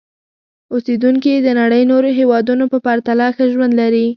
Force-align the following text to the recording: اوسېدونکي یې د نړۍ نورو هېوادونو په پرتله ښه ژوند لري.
اوسېدونکي 0.73 1.29
یې 1.35 1.39
د 1.43 1.49
نړۍ 1.61 1.83
نورو 1.91 2.09
هېوادونو 2.19 2.63
په 2.71 2.77
پرتله 2.85 3.25
ښه 3.35 3.45
ژوند 3.53 3.73
لري. 3.81 4.05